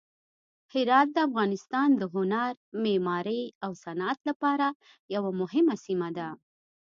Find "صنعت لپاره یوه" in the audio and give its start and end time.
3.83-5.31